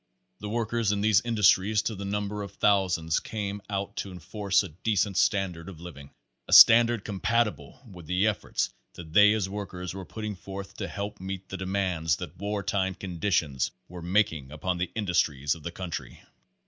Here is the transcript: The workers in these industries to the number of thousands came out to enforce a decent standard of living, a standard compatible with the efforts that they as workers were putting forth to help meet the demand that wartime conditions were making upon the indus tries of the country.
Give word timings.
The 0.39 0.49
workers 0.49 0.91
in 0.91 1.01
these 1.01 1.21
industries 1.21 1.83
to 1.83 1.93
the 1.93 2.05
number 2.05 2.41
of 2.41 2.53
thousands 2.53 3.19
came 3.19 3.61
out 3.69 3.95
to 3.97 4.11
enforce 4.11 4.63
a 4.63 4.69
decent 4.69 5.15
standard 5.15 5.69
of 5.69 5.79
living, 5.79 6.09
a 6.47 6.53
standard 6.53 7.05
compatible 7.05 7.83
with 7.87 8.07
the 8.07 8.25
efforts 8.25 8.71
that 8.93 9.13
they 9.13 9.31
as 9.33 9.47
workers 9.47 9.93
were 9.93 10.03
putting 10.03 10.35
forth 10.35 10.73
to 10.77 10.87
help 10.87 11.19
meet 11.21 11.49
the 11.49 11.55
demand 11.57 12.07
that 12.17 12.35
wartime 12.39 12.95
conditions 12.95 13.69
were 13.87 14.01
making 14.01 14.51
upon 14.51 14.79
the 14.79 14.89
indus 14.95 15.19
tries 15.19 15.53
of 15.53 15.61
the 15.61 15.69
country. 15.69 16.23